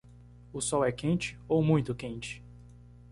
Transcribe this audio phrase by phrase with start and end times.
[0.51, 2.41] O sol é quente ou muito quente?